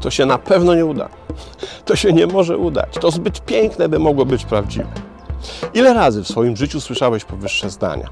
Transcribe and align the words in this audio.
To 0.00 0.10
się 0.10 0.26
na 0.26 0.38
pewno 0.38 0.74
nie 0.74 0.86
uda. 0.86 1.08
To 1.84 1.96
się 1.96 2.12
nie 2.12 2.26
może 2.26 2.58
udać. 2.58 2.94
To 3.00 3.10
zbyt 3.10 3.40
piękne, 3.40 3.88
by 3.88 3.98
mogło 3.98 4.24
być 4.26 4.44
prawdziwe. 4.44 4.88
Ile 5.74 5.94
razy 5.94 6.22
w 6.22 6.28
swoim 6.28 6.56
życiu 6.56 6.80
słyszałeś 6.80 7.24
powyższe 7.24 7.70
zdania? 7.70 8.08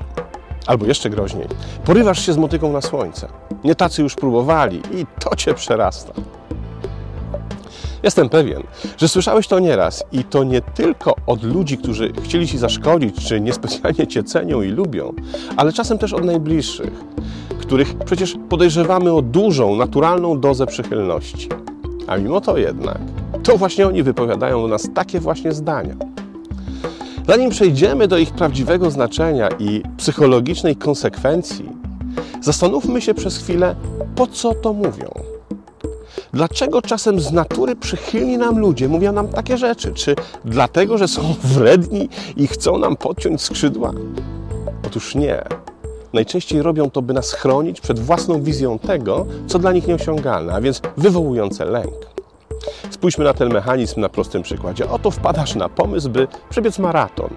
Albo 0.66 0.86
jeszcze 0.86 1.10
groźniej, 1.10 1.46
porywasz 1.84 2.26
się 2.26 2.32
z 2.32 2.36
motyką 2.36 2.72
na 2.72 2.80
słońce. 2.80 3.28
Nie 3.64 3.74
tacy 3.74 4.02
już 4.02 4.14
próbowali 4.14 4.82
i 4.92 5.06
to 5.20 5.36
cię 5.36 5.54
przerasta. 5.54 6.12
Jestem 8.02 8.28
pewien, 8.28 8.62
że 8.96 9.08
słyszałeś 9.08 9.46
to 9.46 9.58
nieraz 9.58 10.04
i 10.12 10.24
to 10.24 10.44
nie 10.44 10.60
tylko 10.60 11.14
od 11.26 11.42
ludzi, 11.42 11.78
którzy 11.78 12.12
chcieli 12.22 12.48
ci 12.48 12.58
zaszkodzić, 12.58 13.28
czy 13.28 13.40
niespecjalnie 13.40 14.06
cię 14.06 14.22
cenią 14.22 14.62
i 14.62 14.68
lubią, 14.68 15.12
ale 15.56 15.72
czasem 15.72 15.98
też 15.98 16.12
od 16.12 16.24
najbliższych, 16.24 16.90
których 17.60 17.98
przecież 17.98 18.36
podejrzewamy 18.48 19.12
o 19.12 19.22
dużą, 19.22 19.76
naturalną 19.76 20.40
dozę 20.40 20.66
przychylności. 20.66 21.48
A 22.06 22.16
mimo 22.16 22.40
to 22.40 22.58
jednak, 22.58 22.98
to 23.42 23.56
właśnie 23.56 23.86
oni 23.86 24.02
wypowiadają 24.02 24.62
do 24.62 24.68
nas 24.68 24.88
takie 24.94 25.20
właśnie 25.20 25.52
zdania. 25.52 25.94
Zanim 27.26 27.50
przejdziemy 27.50 28.08
do 28.08 28.18
ich 28.18 28.30
prawdziwego 28.30 28.90
znaczenia 28.90 29.48
i 29.58 29.82
psychologicznej 29.96 30.76
konsekwencji, 30.76 31.68
zastanówmy 32.40 33.00
się 33.00 33.14
przez 33.14 33.38
chwilę, 33.38 33.74
po 34.14 34.26
co 34.26 34.54
to 34.54 34.72
mówią. 34.72 35.37
Dlaczego 36.32 36.82
czasem 36.82 37.20
z 37.20 37.32
natury 37.32 37.76
przychylni 37.76 38.38
nam 38.38 38.58
ludzie 38.58 38.88
mówią 38.88 39.12
nam 39.12 39.28
takie 39.28 39.58
rzeczy? 39.58 39.92
Czy 39.92 40.14
dlatego, 40.44 40.98
że 40.98 41.08
są 41.08 41.22
wredni 41.54 42.08
i 42.36 42.46
chcą 42.46 42.78
nam 42.78 42.96
podciąć 42.96 43.42
skrzydła? 43.42 43.92
Otóż 44.86 45.14
nie. 45.14 45.44
Najczęściej 46.12 46.62
robią 46.62 46.90
to, 46.90 47.02
by 47.02 47.14
nas 47.14 47.32
chronić 47.32 47.80
przed 47.80 47.98
własną 47.98 48.42
wizją 48.42 48.78
tego, 48.78 49.26
co 49.46 49.58
dla 49.58 49.72
nich 49.72 49.86
nieosiągalne, 49.86 50.52
a 50.52 50.60
więc 50.60 50.82
wywołujące 50.96 51.64
lęk. 51.64 51.94
Spójrzmy 52.90 53.24
na 53.24 53.34
ten 53.34 53.52
mechanizm 53.52 54.00
na 54.00 54.08
prostym 54.08 54.42
przykładzie. 54.42 54.90
Oto 54.90 55.10
wpadasz 55.10 55.54
na 55.54 55.68
pomysł, 55.68 56.10
by 56.10 56.28
przebiec 56.50 56.78
maraton 56.78 57.30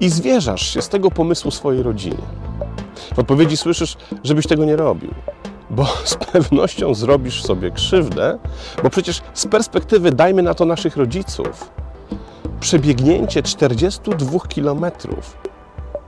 i 0.00 0.08
zwierzasz 0.08 0.74
się 0.74 0.82
z 0.82 0.88
tego 0.88 1.10
pomysłu 1.10 1.50
swojej 1.50 1.82
rodzinie. 1.82 2.22
W 3.14 3.18
odpowiedzi 3.18 3.56
słyszysz, 3.56 3.96
żebyś 4.24 4.46
tego 4.46 4.64
nie 4.64 4.76
robił, 4.76 5.10
bo 5.72 5.86
z 6.04 6.14
pewnością 6.14 6.94
zrobisz 6.94 7.42
sobie 7.42 7.70
krzywdę, 7.70 8.38
bo 8.82 8.90
przecież 8.90 9.20
z 9.34 9.46
perspektywy, 9.46 10.12
dajmy 10.12 10.42
na 10.42 10.54
to 10.54 10.64
naszych 10.64 10.96
rodziców, 10.96 11.70
przebiegnięcie 12.60 13.42
42 13.42 14.38
kilometrów 14.48 15.36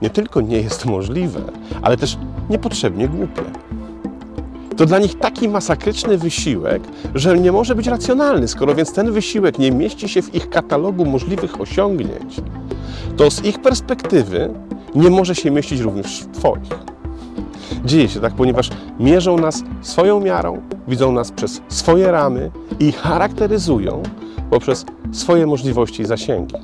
nie 0.01 0.09
tylko 0.09 0.41
nie 0.41 0.57
jest 0.57 0.85
możliwe, 0.85 1.39
ale 1.81 1.97
też 1.97 2.17
niepotrzebnie 2.49 3.07
głupie. 3.07 3.41
To 4.77 4.85
dla 4.85 4.99
nich 4.99 5.19
taki 5.19 5.49
masakryczny 5.49 6.17
wysiłek, 6.17 6.83
że 7.15 7.39
nie 7.39 7.51
może 7.51 7.75
być 7.75 7.87
racjonalny. 7.87 8.47
Skoro 8.47 8.75
więc 8.75 8.93
ten 8.93 9.11
wysiłek 9.11 9.59
nie 9.59 9.71
mieści 9.71 10.09
się 10.09 10.21
w 10.21 10.35
ich 10.35 10.49
katalogu 10.49 11.05
możliwych 11.05 11.61
osiągnięć, 11.61 12.41
to 13.17 13.31
z 13.31 13.45
ich 13.45 13.61
perspektywy 13.61 14.53
nie 14.95 15.09
może 15.09 15.35
się 15.35 15.51
mieścić 15.51 15.79
również 15.79 16.21
w 16.21 16.37
Twoich. 16.37 16.69
Dzieje 17.85 18.09
się 18.09 18.19
tak, 18.19 18.33
ponieważ 18.33 18.69
mierzą 18.99 19.37
nas 19.37 19.63
swoją 19.81 20.19
miarą, 20.19 20.61
widzą 20.87 21.11
nas 21.11 21.31
przez 21.31 21.61
swoje 21.67 22.11
ramy 22.11 22.51
i 22.79 22.91
charakteryzują 22.91 24.03
poprzez 24.49 24.85
swoje 25.11 25.47
możliwości 25.47 26.01
i 26.01 26.05
zasięgi. 26.05 26.55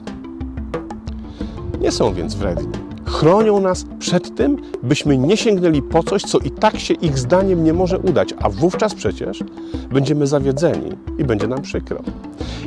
Nie 1.81 1.91
są 1.91 2.13
więc 2.13 2.35
wredni 2.35 2.91
chronią 3.11 3.59
nas 3.59 3.85
przed 3.99 4.35
tym, 4.35 4.57
byśmy 4.83 5.17
nie 5.17 5.37
sięgnęli 5.37 5.81
po 5.81 6.03
coś, 6.03 6.21
co 6.21 6.39
i 6.39 6.51
tak 6.51 6.79
się 6.79 6.93
ich 6.93 7.19
zdaniem 7.19 7.63
nie 7.63 7.73
może 7.73 7.99
udać, 7.99 8.33
a 8.39 8.49
wówczas 8.49 8.95
przecież 8.95 9.43
będziemy 9.91 10.27
zawiedzeni 10.27 10.89
i 11.17 11.23
będzie 11.23 11.47
nam 11.47 11.61
przykro. 11.61 12.01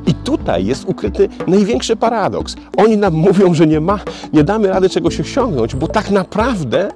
I 0.07 0.15
tutaj 0.15 0.67
jest 0.67 0.85
ukryty 0.89 1.29
największy 1.47 1.97
paradoks. 1.97 2.57
Oni 2.77 2.97
nam 2.97 3.15
mówią, 3.15 3.55
że 3.55 3.67
nie, 3.67 3.81
ma, 3.81 3.99
nie 4.33 4.45
damy 4.45 4.69
rady 4.69 4.89
czegoś 4.89 5.21
osiągnąć, 5.21 5.75
bo 5.75 5.89
tak 5.89 6.11
naprawdę 6.11 6.89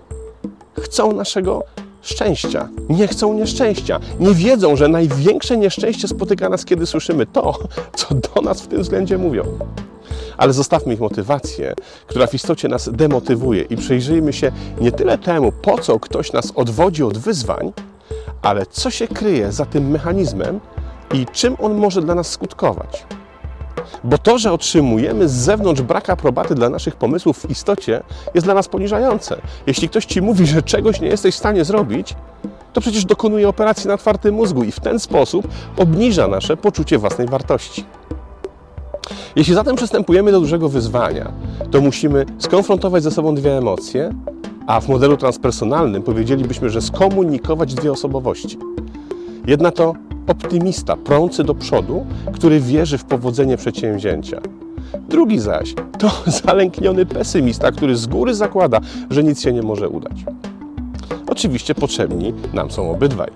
chcą 0.89 1.13
naszego 1.13 1.65
szczęścia. 2.03 2.69
Nie 2.89 3.09
chcą 3.09 3.35
nieszczęścia. 3.35 4.01
Nie 4.21 4.35
wiedzą, 4.35 4.77
że 4.77 4.89
największe 4.89 5.57
nieszczęście 5.57 6.09
spotyka 6.09 6.49
nas, 6.49 6.65
kiedy 6.65 6.87
słyszymy 6.87 7.27
to, 7.27 7.59
co 7.97 8.15
do 8.15 8.43
nas 8.43 8.63
w 8.63 8.67
tym 8.67 8.83
względzie 8.83 9.19
mówią. 9.19 9.45
Ale 10.37 10.53
zostawmy 10.53 10.95
ich 10.95 11.01
motywację, 11.01 11.75
która 12.07 12.27
w 12.27 12.35
istocie 12.35 12.69
nas 12.69 12.91
demotywuje 12.93 13.63
i 13.63 13.77
przyjrzyjmy 13.77 14.33
się 14.33 14.53
nie 14.81 14.93
tyle 14.93 15.19
temu, 15.19 15.53
po 15.53 15.79
co 15.79 16.01
ktoś 16.01 16.33
nas 16.33 16.53
odwodzi 16.55 17.03
od 17.03 17.19
wyzwań, 17.19 17.73
ale 18.43 18.67
co 18.67 18.91
się 18.91 19.09
kryje 19.09 19.53
za 19.53 19.65
tym 19.65 19.91
mechanizmem 19.91 20.61
i 21.15 21.27
czym 21.33 21.57
on 21.61 21.75
może 21.75 22.03
dla 22.03 22.15
nas 22.15 22.31
skutkować. 22.31 23.07
Bo 24.05 24.19
to, 24.19 24.39
że 24.39 24.53
otrzymujemy 24.53 25.29
z 25.29 25.33
zewnątrz 25.33 25.83
brak 25.83 26.11
aprobaty 26.11 26.55
dla 26.55 26.71
naszych 26.71 26.97
pomysłów 26.97 27.39
w 27.39 27.51
istocie 27.51 28.03
jest 28.35 28.47
dla 28.47 28.55
nas 28.55 28.69
poniżające. 28.69 29.41
Jeśli 29.67 29.89
ktoś 29.89 30.05
ci 30.05 30.23
mówi, 30.23 30.47
że 30.47 30.63
czegoś 30.63 31.01
nie 31.01 31.09
jesteś 31.09 31.35
w 31.35 31.39
stanie 31.39 31.65
zrobić, 31.65 32.15
to 32.73 32.81
przecież 32.81 33.05
dokonuje 33.05 33.49
operacji 33.49 33.89
na 33.89 33.95
otwartym 33.95 34.35
mózgu 34.35 34.65
i 34.65 34.73
w 34.73 34.81
ten 34.81 34.99
sposób 34.99 35.49
obniża 35.77 36.29
nasze 36.29 36.57
poczucie 36.57 36.99
własnej 36.99 37.29
wartości. 37.29 37.85
Jeśli 39.37 39.55
zatem 39.55 39.77
przystępujemy 39.77 40.33
do 40.33 40.41
dużego 40.41 40.69
wyzwania, 40.69 41.33
to 41.71 41.81
musimy 41.81 42.27
skonfrontować 42.39 43.03
ze 43.03 43.11
sobą 43.11 43.35
dwie 43.35 43.59
emocje, 43.59 44.11
a 44.67 44.81
w 44.81 44.89
modelu 44.89 45.17
transpersonalnym 45.17 46.03
powiedzielibyśmy, 46.03 46.71
że 46.71 46.83
skomunikować 46.83 47.75
dwie 47.75 47.93
osobowości. 47.93 48.59
Jedna 49.47 49.71
to 49.71 49.93
optymista, 50.29 50.97
prący 50.97 51.45
do 51.45 51.55
przodu, 51.55 52.07
który 52.33 52.61
wierzy 52.61 52.99
w 52.99 53.05
powodzenie 53.05 53.57
przedsięwzięcia. 53.57 54.41
Drugi 55.09 55.39
zaś 55.39 55.75
to 55.99 56.11
zalękniony 56.45 57.07
pesymista, 57.07 57.73
który 57.73 57.97
z 57.97 58.07
góry 58.07 58.35
zakłada, 58.35 58.81
że 59.11 59.25
nic 59.25 59.43
się 59.43 59.53
nie 59.53 59.63
może 59.63 59.89
udać. 59.89 60.25
Oczywiście 61.29 61.75
potrzebni 61.75 62.35
nam 62.55 62.71
są 62.71 62.91
obydwaj. 62.91 63.31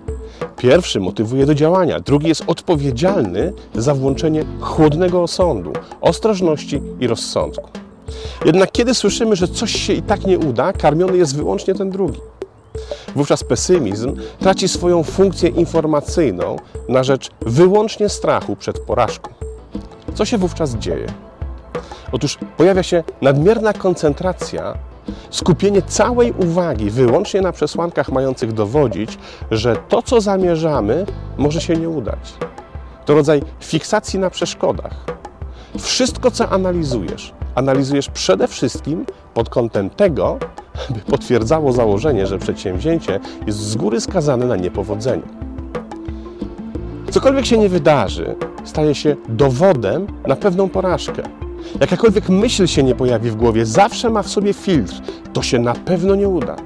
Pierwszy 0.56 1.00
motywuje 1.00 1.46
do 1.46 1.54
działania, 1.54 2.00
drugi 2.00 2.28
jest 2.28 2.44
odpowiedzialny 2.46 3.52
za 3.74 3.94
włączenie 3.94 4.44
chłodnego 4.60 5.22
osądu, 5.22 5.72
ostrożności 6.00 6.80
i 7.00 7.06
rozsądku. 7.06 7.70
Jednak 8.44 8.72
kiedy 8.72 8.94
słyszymy, 8.94 9.36
że 9.36 9.48
coś 9.48 9.72
się 9.72 9.92
i 9.92 10.02
tak 10.02 10.26
nie 10.26 10.38
uda, 10.38 10.72
karmiony 10.72 11.16
jest 11.16 11.36
wyłącznie 11.36 11.74
ten 11.74 11.90
drugi. 11.90 12.20
Wówczas 13.16 13.44
pesymizm 13.44 14.16
traci 14.38 14.68
swoją 14.68 15.02
funkcję 15.02 15.48
informacyjną 15.48 16.56
na 16.88 17.04
rzecz 17.04 17.30
wyłącznie 17.40 18.08
strachu 18.08 18.56
przed 18.56 18.78
porażką. 18.78 19.30
Co 20.14 20.24
się 20.24 20.38
wówczas 20.38 20.74
dzieje? 20.74 21.06
Otóż 22.12 22.38
pojawia 22.56 22.82
się 22.82 23.04
nadmierna 23.22 23.72
koncentracja 23.72 24.74
skupienie 25.30 25.82
całej 25.82 26.32
uwagi 26.32 26.90
wyłącznie 26.90 27.40
na 27.40 27.52
przesłankach 27.52 28.12
mających 28.12 28.52
dowodzić, 28.52 29.18
że 29.50 29.76
to, 29.88 30.02
co 30.02 30.20
zamierzamy, 30.20 31.06
może 31.36 31.60
się 31.60 31.76
nie 31.76 31.88
udać. 31.88 32.34
To 33.04 33.14
rodzaj 33.14 33.42
fiksacji 33.60 34.18
na 34.18 34.30
przeszkodach. 34.30 34.94
Wszystko, 35.78 36.30
co 36.30 36.48
analizujesz, 36.48 37.32
analizujesz 37.54 38.10
przede 38.10 38.48
wszystkim 38.48 39.06
pod 39.34 39.48
kątem 39.48 39.90
tego, 39.90 40.38
potwierdzało 41.06 41.72
założenie, 41.72 42.26
że 42.26 42.38
przedsięwzięcie 42.38 43.20
jest 43.46 43.58
z 43.58 43.76
góry 43.76 44.00
skazane 44.00 44.46
na 44.46 44.56
niepowodzenie. 44.56 45.22
Cokolwiek 47.10 47.46
się 47.46 47.58
nie 47.58 47.68
wydarzy, 47.68 48.34
staje 48.64 48.94
się 48.94 49.16
dowodem 49.28 50.06
na 50.26 50.36
pewną 50.36 50.68
porażkę. 50.68 51.22
Jakakolwiek 51.80 52.28
myśl 52.28 52.66
się 52.66 52.82
nie 52.82 52.94
pojawi 52.94 53.30
w 53.30 53.36
głowie, 53.36 53.66
zawsze 53.66 54.10
ma 54.10 54.22
w 54.22 54.28
sobie 54.28 54.52
filtr. 54.52 54.94
To 55.32 55.42
się 55.42 55.58
na 55.58 55.74
pewno 55.74 56.14
nie 56.14 56.28
uda. 56.28 56.56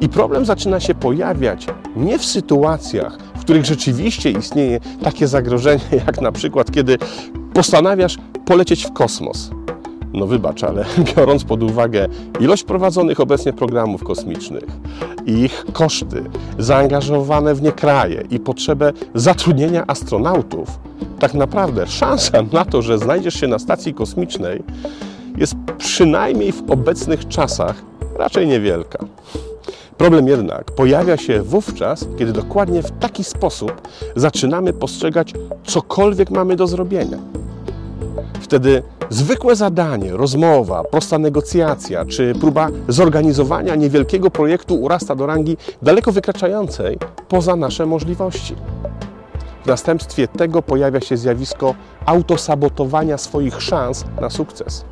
I 0.00 0.08
problem 0.08 0.44
zaczyna 0.44 0.80
się 0.80 0.94
pojawiać 0.94 1.66
nie 1.96 2.18
w 2.18 2.24
sytuacjach, 2.24 3.18
w 3.36 3.40
których 3.40 3.64
rzeczywiście 3.64 4.30
istnieje 4.30 4.80
takie 5.02 5.28
zagrożenie, 5.28 5.84
jak 6.06 6.20
na 6.20 6.32
przykład, 6.32 6.70
kiedy 6.70 6.98
postanawiasz 7.54 8.18
polecieć 8.44 8.86
w 8.86 8.92
kosmos. 8.92 9.50
No 10.14 10.26
wybacz, 10.26 10.64
ale 10.64 10.84
biorąc 11.16 11.44
pod 11.44 11.62
uwagę 11.62 12.08
ilość 12.40 12.64
prowadzonych 12.64 13.20
obecnie 13.20 13.52
programów 13.52 14.04
kosmicznych, 14.04 14.64
ich 15.26 15.64
koszty, 15.72 16.24
zaangażowane 16.58 17.54
w 17.54 17.62
nie 17.62 17.72
kraje 17.72 18.22
i 18.30 18.40
potrzebę 18.40 18.92
zatrudnienia 19.14 19.84
astronautów, 19.86 20.78
tak 21.18 21.34
naprawdę 21.34 21.86
szansa 21.86 22.42
na 22.52 22.64
to, 22.64 22.82
że 22.82 22.98
znajdziesz 22.98 23.34
się 23.34 23.48
na 23.48 23.58
stacji 23.58 23.94
kosmicznej, 23.94 24.62
jest 25.36 25.54
przynajmniej 25.78 26.52
w 26.52 26.70
obecnych 26.70 27.28
czasach 27.28 27.82
raczej 28.18 28.46
niewielka. 28.46 28.98
Problem 29.98 30.28
jednak 30.28 30.64
pojawia 30.64 31.16
się 31.16 31.42
wówczas, 31.42 32.06
kiedy 32.18 32.32
dokładnie 32.32 32.82
w 32.82 32.90
taki 32.90 33.24
sposób 33.24 33.88
zaczynamy 34.16 34.72
postrzegać 34.72 35.34
cokolwiek 35.64 36.30
mamy 36.30 36.56
do 36.56 36.66
zrobienia. 36.66 37.18
Wtedy 38.40 38.82
zwykłe 39.12 39.56
zadanie, 39.56 40.16
rozmowa, 40.16 40.84
prosta 40.84 41.18
negocjacja 41.18 42.04
czy 42.04 42.34
próba 42.40 42.68
zorganizowania 42.88 43.74
niewielkiego 43.74 44.30
projektu 44.30 44.74
urasta 44.74 45.14
do 45.14 45.26
rangi 45.26 45.56
daleko 45.82 46.12
wykraczającej 46.12 46.98
poza 47.28 47.56
nasze 47.56 47.86
możliwości. 47.86 48.54
W 49.64 49.66
następstwie 49.66 50.28
tego 50.28 50.62
pojawia 50.62 51.00
się 51.00 51.16
zjawisko 51.16 51.74
autosabotowania 52.06 53.18
swoich 53.18 53.62
szans 53.62 54.04
na 54.20 54.30
sukces. 54.30 54.84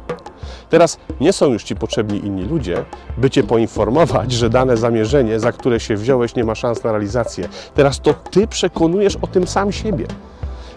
Teraz 0.70 0.98
nie 1.20 1.32
są 1.32 1.46
już 1.52 1.64
Ci 1.64 1.76
potrzebni 1.76 2.26
inni 2.26 2.44
ludzie, 2.44 2.84
by 3.18 3.30
Cię 3.30 3.42
poinformować, 3.42 4.32
że 4.32 4.50
dane 4.50 4.76
zamierzenie, 4.76 5.40
za 5.40 5.52
które 5.52 5.80
się 5.80 5.96
wziąłeś, 5.96 6.34
nie 6.34 6.44
ma 6.44 6.54
szans 6.54 6.84
na 6.84 6.92
realizację. 6.92 7.48
Teraz 7.74 8.00
to 8.00 8.14
Ty 8.14 8.46
przekonujesz 8.46 9.16
o 9.16 9.26
tym 9.26 9.46
sam 9.46 9.72
siebie. 9.72 10.06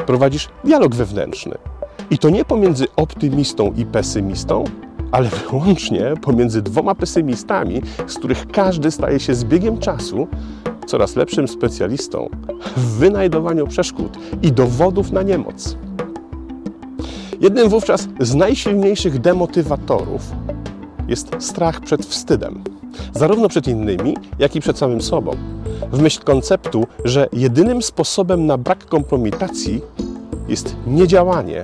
Prowadzisz 0.06 0.50
dialog 0.64 0.96
wewnętrzny. 0.96 1.73
I 2.14 2.18
to 2.18 2.30
nie 2.30 2.46
pomiędzy 2.46 2.86
optymistą 2.96 3.74
i 3.78 3.86
pesymistą, 3.86 4.64
ale 5.12 5.30
wyłącznie 5.52 6.14
pomiędzy 6.22 6.62
dwoma 6.62 6.96
pesymistami, 6.96 7.82
z 8.08 8.14
których 8.14 8.48
każdy 8.48 8.92
staje 8.92 9.20
się 9.20 9.36
z 9.36 9.44
biegiem 9.44 9.78
czasu 9.78 10.28
coraz 10.88 11.16
lepszym 11.16 11.48
specjalistą 11.48 12.30
w 12.78 12.98
wynajdowaniu 12.98 13.68
przeszkód 13.68 14.18
i 14.42 14.52
dowodów 14.52 15.12
na 15.12 15.22
niemoc. 15.22 15.78
Jednym 17.42 17.70
wówczas 17.70 18.08
z 18.20 18.36
najsilniejszych 18.36 19.20
demotywatorów 19.20 20.22
jest 21.08 21.30
strach 21.40 21.82
przed 21.82 22.06
wstydem, 22.06 22.64
zarówno 23.14 23.50
przed 23.50 23.68
innymi, 23.68 24.18
jak 24.40 24.56
i 24.56 24.60
przed 24.60 24.78
samym 24.78 25.02
sobą. 25.02 25.32
W 25.92 26.02
myśl 26.02 26.24
konceptu, 26.24 26.86
że 27.06 27.28
jedynym 27.34 27.82
sposobem 27.82 28.46
na 28.46 28.58
brak 28.58 28.86
kompromitacji 28.86 29.82
jest 30.48 30.76
niedziałanie, 30.88 31.64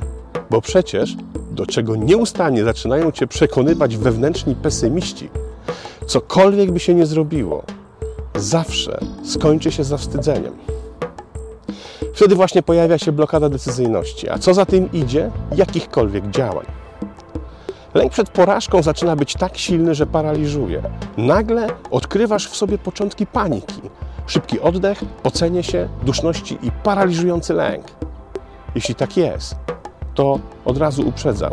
bo 0.50 0.62
przecież 0.62 1.16
do 1.51 1.66
czego 1.66 1.96
nieustannie 1.96 2.63
zaczynają 2.63 3.12
cię 3.12 3.28
przekonywać 3.28 3.98
wewnętrzni 3.98 4.56
pesymiści, 4.56 5.30
cokolwiek 6.07 6.72
by 6.72 6.80
się 6.80 6.94
nie 6.94 7.06
zrobiło, 7.06 7.63
zawsze 8.36 9.00
skończy 9.24 9.72
się 9.72 9.84
zawstydzeniem. 9.84 10.54
Wtedy 12.13 12.36
właśnie 12.36 12.63
pojawia 12.63 12.98
się 12.98 13.12
blokada 13.12 13.50
decyzyjności, 13.50 14.30
a 14.30 14.38
co 14.38 14.54
za 14.54 14.66
tym 14.66 14.92
idzie, 14.92 15.31
jakichkolwiek 15.56 16.30
działań. 16.30 16.66
Lęk 17.94 18.12
przed 18.12 18.30
porażką 18.30 18.84
zaczyna 18.84 19.16
być 19.16 19.34
tak 19.34 19.57
silny, 19.57 19.96
że 19.96 20.06
paraliżuje. 20.06 20.81
Nagle 21.18 21.68
odkrywasz 21.92 22.48
w 22.48 22.56
sobie 22.56 22.78
początki 22.78 23.25
paniki, 23.25 23.81
szybki 24.28 24.60
oddech, 24.60 25.04
pocenie 25.24 25.63
się, 25.63 25.90
duszności 26.04 26.57
i 26.62 26.72
paraliżujący 26.72 27.54
lęk. 27.54 27.86
Jeśli 28.75 28.96
tak 28.96 29.18
jest, 29.18 29.56
to 30.19 30.39
od 30.66 30.77
razu 30.77 31.07
uprzedzam. 31.07 31.51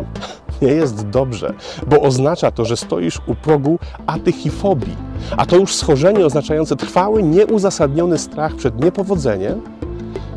Nie 0.63 0.69
jest 0.69 1.09
dobrze, 1.09 1.55
bo 1.87 2.01
oznacza 2.01 2.51
to, 2.51 2.65
że 2.65 2.77
stoisz 2.77 3.21
u 3.27 3.35
progu 3.35 3.79
atychifobii, 4.07 4.97
a 5.37 5.47
to 5.47 5.57
już 5.57 5.75
schorzenie 5.75 6.27
oznaczające 6.27 6.77
trwały, 6.77 7.23
nieuzasadniony 7.23 8.19
strach 8.19 8.55
przed 8.55 8.85
niepowodzeniem 8.85 9.61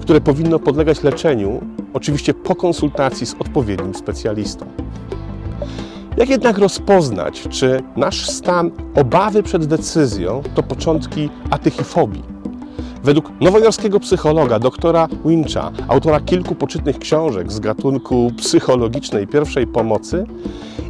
które 0.01 0.21
powinno 0.21 0.59
podlegać 0.59 1.03
leczeniu, 1.03 1.61
oczywiście 1.93 2.33
po 2.33 2.55
konsultacji 2.55 3.27
z 3.27 3.35
odpowiednim 3.39 3.95
specjalistą. 3.95 4.65
Jak 6.17 6.29
jednak 6.29 6.57
rozpoznać, 6.57 7.47
czy 7.49 7.83
nasz 7.95 8.29
stan 8.29 8.71
obawy 8.95 9.43
przed 9.43 9.65
decyzją 9.65 10.41
to 10.55 10.63
początki 10.63 11.29
atychifobii? 11.49 12.38
Według 13.03 13.31
nowojorskiego 13.41 13.99
psychologa 13.99 14.59
doktora 14.59 15.07
Wincha, 15.25 15.71
autora 15.87 16.19
kilku 16.19 16.55
poczytnych 16.55 16.99
książek 16.99 17.51
z 17.51 17.59
gatunku 17.59 18.31
psychologicznej 18.37 19.27
pierwszej 19.27 19.67
pomocy, 19.67 20.25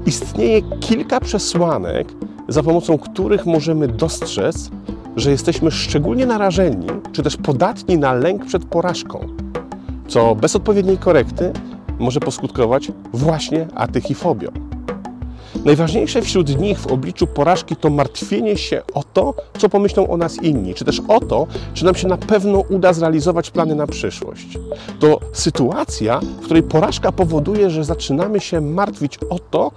istnieje 0.06 0.62
kilka 0.62 1.20
przesłanek, 1.20 2.14
za 2.48 2.64
pomocą 2.64 2.98
których 2.98 3.46
możemy 3.46 3.88
dostrzec, 3.88 4.70
że 5.16 5.32
jesteśmy 5.32 5.72
szczególnie 5.72 6.26
narażeni, 6.26 6.88
czy 7.12 7.24
też 7.24 7.38
podatni 7.38 7.98
na 7.98 8.14
lęk 8.14 8.46
przed 8.46 8.66
porażką, 8.66 9.28
co 10.08 10.36
bez 10.36 10.56
odpowiedniej 10.56 10.98
korekty 10.98 11.54
może 12.00 12.20
poskutkować 12.20 12.92
właśnie 13.14 13.68
atychifobią. 13.76 14.69
Najważniejsze 15.66 16.22
wśród 16.22 16.60
nich 16.60 16.80
w 16.80 16.88
obliczu 16.88 17.28
porażki 17.28 17.76
to 17.76 17.90
martwienie 17.90 18.58
się 18.58 18.82
o 18.94 19.04
to, 19.04 19.34
co 19.58 19.70
pomyślą 19.70 20.08
o 20.08 20.18
nas 20.18 20.44
inni, 20.44 20.74
czy 20.74 20.86
też 20.86 21.02
o 21.08 21.20
to, 21.20 21.48
czy 21.74 21.86
nam 21.86 21.96
się 21.96 22.08
na 22.08 22.18
pewno 22.18 22.60
uda 22.60 22.94
zrealizować 22.94 23.52
plany 23.52 23.76
na 23.76 23.88
przyszłość. 23.88 24.48
To 25.00 25.20
sytuacja, 25.34 26.20
w 26.20 26.46
której 26.46 26.64
porażka 26.64 27.12
powoduje, 27.12 27.70
że 27.70 27.84
zaczynamy 27.84 28.40
się 28.40 28.62
martwić 28.62 29.18
o 29.30 29.40
to, 29.40 29.72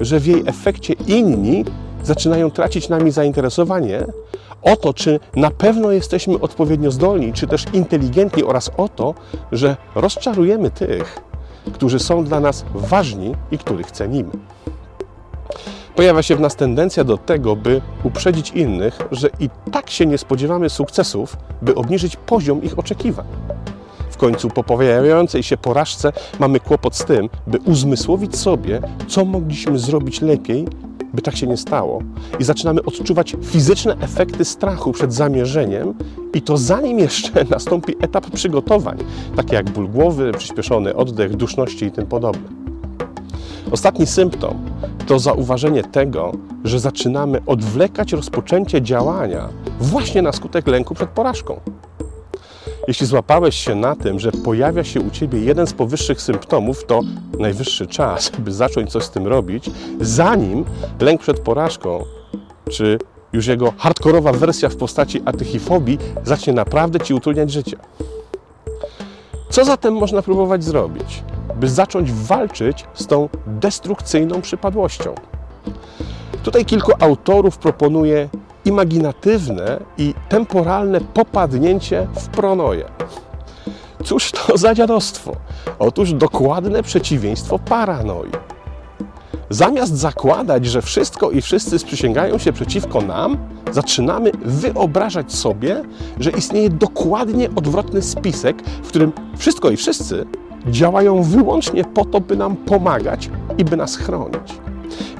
że 0.00 0.20
w 0.20 0.26
jej 0.26 0.42
efekcie 0.46 0.94
inni 1.06 1.64
zaczynają 2.02 2.50
tracić 2.50 2.88
nami 2.88 3.10
zainteresowanie, 3.10 4.06
o 4.62 4.76
to, 4.76 4.94
czy 4.94 5.20
na 5.36 5.50
pewno 5.50 5.90
jesteśmy 5.90 6.40
odpowiednio 6.40 6.90
zdolni, 6.90 7.32
czy 7.32 7.46
też 7.46 7.64
inteligentni 7.72 8.44
oraz 8.44 8.70
o 8.76 8.88
to, 8.88 9.14
że 9.52 9.76
rozczarujemy 9.94 10.70
tych, 10.70 11.20
którzy 11.72 11.98
są 11.98 12.24
dla 12.24 12.40
nas 12.40 12.64
ważni 12.74 13.34
i 13.50 13.58
których 13.58 13.90
cenimy. 13.90 14.30
Pojawia 15.96 16.22
się 16.22 16.36
w 16.36 16.40
nas 16.40 16.56
tendencja 16.56 17.04
do 17.04 17.18
tego, 17.18 17.56
by 17.56 17.80
uprzedzić 18.04 18.50
innych, 18.50 18.98
że 19.10 19.28
i 19.40 19.48
tak 19.72 19.90
się 19.90 20.06
nie 20.06 20.18
spodziewamy 20.18 20.70
sukcesów, 20.70 21.36
by 21.62 21.74
obniżyć 21.74 22.16
poziom 22.16 22.62
ich 22.62 22.78
oczekiwań. 22.78 23.26
W 24.10 24.16
końcu 24.16 24.48
po 24.48 24.64
pojawiającej 24.64 25.42
się 25.42 25.56
porażce 25.56 26.12
mamy 26.38 26.60
kłopot 26.60 26.96
z 26.96 27.04
tym, 27.04 27.28
by 27.46 27.58
uzmysłowić 27.58 28.36
sobie, 28.36 28.80
co 29.08 29.24
mogliśmy 29.24 29.78
zrobić 29.78 30.20
lepiej 30.20 30.66
by 31.14 31.22
tak 31.22 31.36
się 31.36 31.46
nie 31.46 31.56
stało. 31.56 32.02
I 32.40 32.44
zaczynamy 32.44 32.82
odczuwać 32.82 33.36
fizyczne 33.42 33.96
efekty 34.00 34.44
strachu 34.44 34.92
przed 34.92 35.14
zamierzeniem, 35.14 35.94
i 36.34 36.42
to 36.42 36.56
zanim 36.56 36.98
jeszcze 36.98 37.44
nastąpi 37.50 37.94
etap 38.00 38.30
przygotowań, 38.30 38.98
takie 39.36 39.54
jak 39.54 39.70
ból 39.70 39.88
głowy, 39.88 40.32
przyspieszony 40.38 40.96
oddech, 40.96 41.36
duszności 41.36 41.84
i 41.84 41.90
tym 41.90 42.06
podobne. 42.06 42.73
Ostatni 43.70 44.06
symptom 44.06 44.58
to 45.06 45.18
zauważenie 45.18 45.82
tego, 45.82 46.32
że 46.64 46.80
zaczynamy 46.80 47.40
odwlekać 47.46 48.12
rozpoczęcie 48.12 48.82
działania 48.82 49.48
właśnie 49.80 50.22
na 50.22 50.32
skutek 50.32 50.66
lęku 50.66 50.94
przed 50.94 51.10
porażką. 51.10 51.60
Jeśli 52.88 53.06
złapałeś 53.06 53.56
się 53.56 53.74
na 53.74 53.96
tym, 53.96 54.18
że 54.18 54.32
pojawia 54.32 54.84
się 54.84 55.00
u 55.00 55.10
ciebie 55.10 55.40
jeden 55.40 55.66
z 55.66 55.72
powyższych 55.72 56.22
symptomów, 56.22 56.86
to 56.86 57.00
najwyższy 57.38 57.86
czas, 57.86 58.30
by 58.44 58.52
zacząć 58.52 58.90
coś 58.92 59.04
z 59.04 59.10
tym 59.10 59.26
robić, 59.26 59.70
zanim 60.00 60.64
lęk 61.00 61.20
przed 61.20 61.40
porażką, 61.40 62.04
czy 62.70 62.98
już 63.32 63.46
jego 63.46 63.72
hardkorowa 63.78 64.32
wersja 64.32 64.68
w 64.68 64.76
postaci 64.76 65.22
atychifobii 65.24 65.98
zacznie 66.24 66.52
naprawdę 66.52 67.00
ci 67.00 67.14
utrudniać 67.14 67.50
życie. 67.50 67.76
Co 69.54 69.64
zatem 69.64 69.94
można 69.94 70.22
próbować 70.22 70.64
zrobić, 70.64 71.24
by 71.56 71.68
zacząć 71.68 72.12
walczyć 72.12 72.84
z 72.94 73.06
tą 73.06 73.28
destrukcyjną 73.46 74.40
przypadłością? 74.40 75.14
Tutaj 76.42 76.64
kilku 76.64 76.92
autorów 77.00 77.58
proponuje 77.58 78.28
imaginatywne 78.64 79.80
i 79.98 80.14
temporalne 80.28 81.00
popadnięcie 81.00 82.06
w 82.14 82.28
pronoję. 82.28 82.84
Cóż 84.04 84.30
to 84.30 84.58
za 84.58 84.74
dziadostwo? 84.74 85.32
Otóż 85.78 86.12
dokładne 86.12 86.82
przeciwieństwo 86.82 87.58
paranoi. 87.58 88.30
Zamiast 89.50 89.96
zakładać, 89.96 90.66
że 90.66 90.82
wszystko 90.82 91.30
i 91.30 91.42
wszyscy 91.42 91.78
sprzysięgają 91.78 92.38
się 92.38 92.52
przeciwko 92.52 93.00
nam, 93.00 93.36
zaczynamy 93.72 94.30
wyobrażać 94.44 95.32
sobie, 95.32 95.82
że 96.20 96.30
istnieje 96.30 96.70
dokładnie 96.70 97.48
odwrotny 97.56 98.02
spisek, 98.02 98.62
w 98.82 98.88
którym 98.88 99.12
wszystko 99.36 99.70
i 99.70 99.76
wszyscy 99.76 100.26
działają 100.66 101.22
wyłącznie 101.22 101.84
po 101.84 102.04
to, 102.04 102.20
by 102.20 102.36
nam 102.36 102.56
pomagać 102.56 103.30
i 103.58 103.64
by 103.64 103.76
nas 103.76 103.96
chronić. 103.96 104.54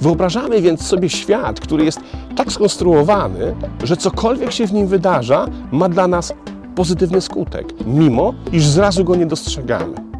Wyobrażamy 0.00 0.62
więc 0.62 0.86
sobie 0.86 1.08
świat, 1.10 1.60
który 1.60 1.84
jest 1.84 2.00
tak 2.36 2.52
skonstruowany, 2.52 3.54
że 3.84 3.96
cokolwiek 3.96 4.52
się 4.52 4.66
w 4.66 4.72
nim 4.72 4.86
wydarza, 4.86 5.46
ma 5.72 5.88
dla 5.88 6.08
nas 6.08 6.32
pozytywny 6.74 7.20
skutek, 7.20 7.66
mimo 7.86 8.34
iż 8.52 8.66
zrazu 8.66 9.04
go 9.04 9.16
nie 9.16 9.26
dostrzegamy. 9.26 10.13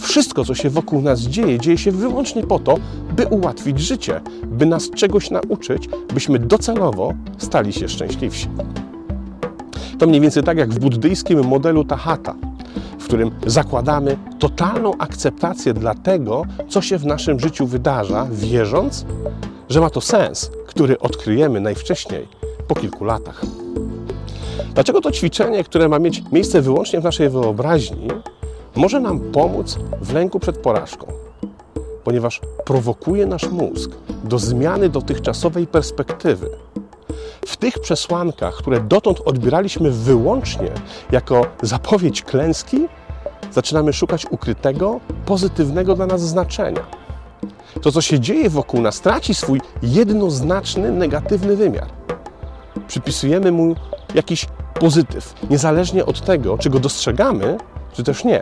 Wszystko, 0.00 0.44
co 0.44 0.54
się 0.54 0.70
wokół 0.70 1.02
nas 1.02 1.20
dzieje, 1.20 1.58
dzieje 1.58 1.78
się 1.78 1.92
wyłącznie 1.92 2.42
po 2.42 2.58
to, 2.58 2.76
by 3.16 3.26
ułatwić 3.26 3.80
życie, 3.80 4.20
by 4.44 4.66
nas 4.66 4.90
czegoś 4.90 5.30
nauczyć, 5.30 5.88
byśmy 6.14 6.38
docelowo 6.38 7.14
stali 7.38 7.72
się 7.72 7.88
szczęśliwsi. 7.88 8.48
To 9.98 10.06
mniej 10.06 10.20
więcej 10.20 10.42
tak 10.42 10.58
jak 10.58 10.74
w 10.74 10.78
buddyjskim 10.78 11.44
modelu 11.44 11.84
Tahata 11.84 12.34
którym 13.10 13.30
zakładamy 13.46 14.16
totalną 14.38 14.98
akceptację 14.98 15.74
dla 15.74 15.94
tego, 15.94 16.44
co 16.68 16.82
się 16.82 16.98
w 16.98 17.06
naszym 17.06 17.40
życiu 17.40 17.66
wydarza, 17.66 18.26
wierząc, 18.32 19.04
że 19.68 19.80
ma 19.80 19.90
to 19.90 20.00
sens, 20.00 20.50
który 20.66 20.98
odkryjemy 20.98 21.60
najwcześniej 21.60 22.28
po 22.68 22.74
kilku 22.74 23.04
latach. 23.04 23.42
Dlaczego 24.74 25.00
to 25.00 25.10
ćwiczenie, 25.10 25.64
które 25.64 25.88
ma 25.88 25.98
mieć 25.98 26.22
miejsce 26.32 26.60
wyłącznie 26.60 27.00
w 27.00 27.04
naszej 27.04 27.28
wyobraźni, 27.28 28.08
może 28.76 29.00
nam 29.00 29.20
pomóc 29.20 29.78
w 30.00 30.12
lęku 30.12 30.40
przed 30.40 30.58
porażką? 30.58 31.06
ponieważ 32.04 32.40
prowokuje 32.64 33.26
nasz 33.26 33.48
mózg 33.48 33.90
do 34.24 34.38
zmiany 34.38 34.88
dotychczasowej 34.88 35.66
perspektywy. 35.66 36.50
W 37.46 37.56
tych 37.56 37.78
przesłankach, 37.78 38.54
które 38.54 38.80
dotąd 38.80 39.20
odbieraliśmy 39.24 39.90
wyłącznie 39.90 40.70
jako 41.10 41.46
zapowiedź 41.62 42.22
klęski, 42.22 42.88
zaczynamy 43.52 43.92
szukać 43.92 44.26
ukrytego, 44.30 45.00
pozytywnego 45.26 45.94
dla 45.94 46.06
nas 46.06 46.20
znaczenia. 46.20 46.82
To, 47.82 47.92
co 47.92 48.00
się 48.00 48.20
dzieje 48.20 48.50
wokół 48.50 48.80
nas, 48.80 49.00
traci 49.00 49.34
swój 49.34 49.60
jednoznaczny, 49.82 50.92
negatywny 50.92 51.56
wymiar. 51.56 51.88
Przypisujemy 52.88 53.52
mu 53.52 53.74
jakiś 54.14 54.46
pozytyw, 54.80 55.34
niezależnie 55.50 56.06
od 56.06 56.20
tego, 56.20 56.58
czy 56.58 56.70
go 56.70 56.80
dostrzegamy, 56.80 57.58
czy 57.92 58.04
też 58.04 58.24
nie. 58.24 58.40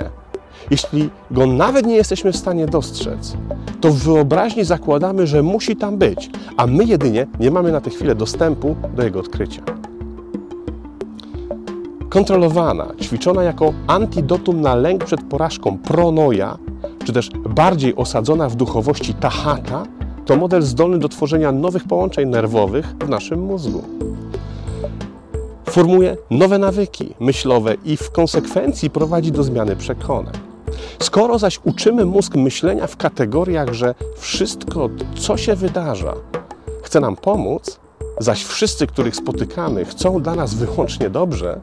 Jeśli 0.71 1.11
go 1.31 1.47
nawet 1.47 1.87
nie 1.87 1.97
jesteśmy 1.97 2.33
w 2.33 2.37
stanie 2.37 2.67
dostrzec, 2.67 3.37
to 3.81 3.91
w 3.91 3.99
wyobraźni 3.99 4.65
zakładamy, 4.65 5.27
że 5.27 5.43
musi 5.43 5.77
tam 5.77 5.99
być, 5.99 6.31
a 6.57 6.67
my 6.67 6.85
jedynie 6.85 7.27
nie 7.41 7.51
mamy 7.51 7.73
na 7.73 7.81
tę 7.81 7.91
chwilę 7.91 8.15
dostępu 8.15 8.77
do 8.97 9.03
jego 9.03 9.21
odkrycia. 9.21 9.63
Kontrolowana, 12.09 12.87
ćwiczona 13.03 13.43
jako 13.43 13.73
antidotum 13.87 14.61
na 14.61 14.75
lęk 14.75 15.05
przed 15.05 15.23
porażką 15.23 15.79
pronoja, 15.79 16.59
czy 17.05 17.13
też 17.13 17.31
bardziej 17.49 17.97
osadzona 17.97 18.49
w 18.49 18.57
duchowości 18.57 19.15
tahata, 19.15 19.83
to 20.25 20.37
model 20.37 20.63
zdolny 20.63 20.99
do 20.99 21.09
tworzenia 21.09 21.53
nowych 21.53 21.85
połączeń 21.85 22.29
nerwowych 22.29 22.95
w 23.01 23.09
naszym 23.09 23.43
mózgu 23.43 23.83
formuje 25.79 26.17
nowe 26.31 26.59
nawyki 26.59 27.15
myślowe 27.21 27.75
i 27.85 27.97
w 27.97 28.11
konsekwencji 28.11 28.91
prowadzi 28.91 29.33
do 29.33 29.43
zmiany 29.43 29.77
przekonań. 29.77 30.35
Skoro 31.03 31.39
zaś 31.39 31.61
uczymy 31.65 32.05
mózg 32.05 32.35
myślenia 32.35 32.87
w 32.87 32.97
kategoriach, 32.97 33.73
że 33.73 33.95
wszystko, 34.17 34.89
co 35.19 35.37
się 35.37 35.57
wydarza, 35.57 36.15
chce 36.83 37.01
nam 37.01 37.17
pomóc, 37.17 37.81
zaś 38.21 38.45
wszyscy, 38.45 38.87
których 38.87 39.17
spotykamy, 39.17 39.85
chcą 39.85 40.23
dla 40.23 40.35
nas 40.35 40.55
wyłącznie 40.55 41.11
dobrze, 41.11 41.61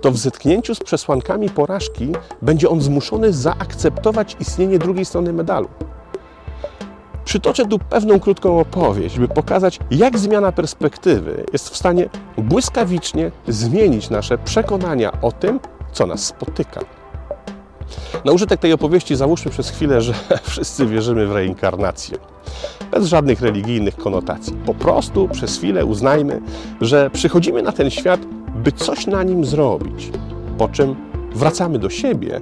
to 0.00 0.10
w 0.10 0.16
zetknięciu 0.16 0.74
z 0.74 0.80
przesłankami 0.80 1.50
porażki 1.50 2.12
będzie 2.42 2.68
on 2.68 2.80
zmuszony 2.80 3.32
zaakceptować 3.32 4.36
istnienie 4.40 4.78
drugiej 4.78 5.04
strony 5.04 5.32
medalu. 5.32 5.68
Przytoczę 7.28 7.66
tu 7.66 7.78
pewną 7.78 8.20
krótką 8.20 8.60
opowieść, 8.60 9.18
by 9.18 9.28
pokazać, 9.28 9.78
jak 9.90 10.18
zmiana 10.18 10.52
perspektywy 10.52 11.44
jest 11.52 11.68
w 11.68 11.76
stanie 11.76 12.08
błyskawicznie 12.38 13.30
zmienić 13.48 14.10
nasze 14.10 14.38
przekonania 14.38 15.12
o 15.22 15.32
tym, 15.32 15.60
co 15.92 16.06
nas 16.06 16.24
spotyka. 16.24 16.80
Na 18.24 18.32
użytek 18.32 18.60
tej 18.60 18.72
opowieści 18.72 19.16
załóżmy 19.16 19.50
przez 19.50 19.70
chwilę, 19.70 20.00
że 20.00 20.14
wszyscy 20.50 20.86
wierzymy 20.86 21.26
w 21.26 21.32
reinkarnację. 21.32 22.18
Bez 22.90 23.06
żadnych 23.06 23.40
religijnych 23.40 23.96
konotacji. 23.96 24.56
Po 24.66 24.74
prostu 24.74 25.28
przez 25.28 25.58
chwilę 25.58 25.84
uznajmy, 25.84 26.40
że 26.80 27.10
przychodzimy 27.10 27.62
na 27.62 27.72
ten 27.72 27.90
świat, 27.90 28.20
by 28.54 28.72
coś 28.72 29.06
na 29.06 29.22
nim 29.22 29.44
zrobić. 29.44 30.10
Po 30.58 30.68
czym 30.68 30.96
wracamy 31.34 31.78
do 31.78 31.90
siebie 31.90 32.40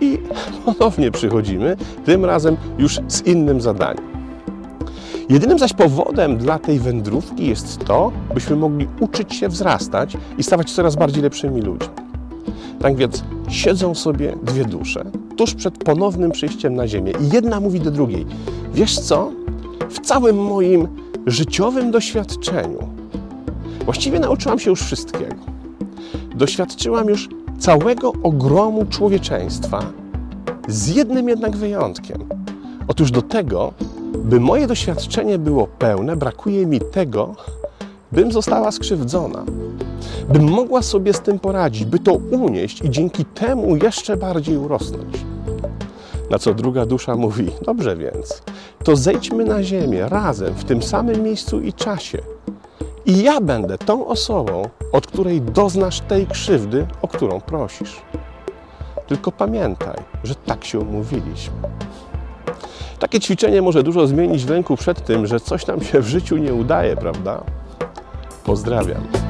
i 0.00 0.18
ponownie 0.64 1.10
przychodzimy, 1.10 1.76
tym 2.04 2.24
razem 2.24 2.56
już 2.78 3.00
z 3.08 3.26
innym 3.26 3.60
zadaniem. 3.60 4.17
Jedynym 5.28 5.58
zaś 5.58 5.72
powodem 5.72 6.38
dla 6.38 6.58
tej 6.58 6.78
wędrówki 6.78 7.46
jest 7.46 7.84
to, 7.84 8.12
byśmy 8.34 8.56
mogli 8.56 8.88
uczyć 9.00 9.34
się 9.34 9.48
wzrastać 9.48 10.16
i 10.38 10.42
stawać 10.42 10.72
coraz 10.72 10.96
bardziej 10.96 11.22
lepszymi 11.22 11.62
ludźmi. 11.62 11.94
Tak 12.80 12.96
więc 12.96 13.24
siedzą 13.48 13.94
sobie 13.94 14.36
dwie 14.42 14.64
dusze 14.64 15.04
tuż 15.36 15.54
przed 15.54 15.78
ponownym 15.78 16.30
przyjściem 16.30 16.74
na 16.74 16.88
Ziemię 16.88 17.12
i 17.20 17.34
jedna 17.34 17.60
mówi 17.60 17.80
do 17.80 17.90
drugiej: 17.90 18.26
Wiesz 18.74 18.98
co? 18.98 19.32
W 19.90 20.00
całym 20.00 20.36
moim 20.44 20.88
życiowym 21.26 21.90
doświadczeniu 21.90 22.88
właściwie 23.84 24.20
nauczyłam 24.20 24.58
się 24.58 24.70
już 24.70 24.82
wszystkiego. 24.82 25.34
Doświadczyłam 26.34 27.08
już 27.08 27.28
całego 27.58 28.12
ogromu 28.22 28.86
człowieczeństwa, 28.86 29.82
z 30.68 30.88
jednym 30.88 31.28
jednak 31.28 31.56
wyjątkiem. 31.56 32.18
Otóż 32.88 33.10
do 33.10 33.22
tego 33.22 33.72
by 34.28 34.40
moje 34.40 34.66
doświadczenie 34.66 35.38
było 35.38 35.66
pełne, 35.66 36.16
brakuje 36.16 36.66
mi 36.66 36.80
tego, 36.80 37.34
bym 38.12 38.32
została 38.32 38.72
skrzywdzona, 38.72 39.44
bym 40.28 40.50
mogła 40.50 40.82
sobie 40.82 41.12
z 41.12 41.20
tym 41.20 41.38
poradzić, 41.38 41.84
by 41.84 41.98
to 41.98 42.12
unieść 42.12 42.82
i 42.82 42.90
dzięki 42.90 43.24
temu 43.24 43.76
jeszcze 43.76 44.16
bardziej 44.16 44.56
urosnąć. 44.56 45.24
Na 46.30 46.38
co 46.38 46.54
druga 46.54 46.86
dusza 46.86 47.16
mówi: 47.16 47.50
Dobrze 47.62 47.96
więc, 47.96 48.42
to 48.84 48.96
zejdźmy 48.96 49.44
na 49.44 49.62
ziemię 49.62 50.08
razem, 50.08 50.54
w 50.54 50.64
tym 50.64 50.82
samym 50.82 51.22
miejscu 51.22 51.60
i 51.60 51.72
czasie. 51.72 52.18
I 53.06 53.22
ja 53.22 53.40
będę 53.40 53.78
tą 53.78 54.06
osobą, 54.06 54.62
od 54.92 55.06
której 55.06 55.40
doznasz 55.40 56.00
tej 56.00 56.26
krzywdy, 56.26 56.86
o 57.02 57.08
którą 57.08 57.40
prosisz. 57.40 58.02
Tylko 59.06 59.32
pamiętaj, 59.32 59.96
że 60.24 60.34
tak 60.34 60.64
się 60.64 60.78
umówiliśmy. 60.78 61.54
Takie 62.98 63.20
ćwiczenie 63.20 63.62
może 63.62 63.82
dużo 63.82 64.06
zmienić 64.06 64.44
w 64.44 64.50
lęku 64.50 64.76
przed 64.76 65.04
tym, 65.04 65.26
że 65.26 65.40
coś 65.40 65.66
nam 65.66 65.82
się 65.82 66.00
w 66.00 66.08
życiu 66.08 66.36
nie 66.36 66.54
udaje, 66.54 66.96
prawda? 66.96 67.44
Pozdrawiam. 68.44 69.27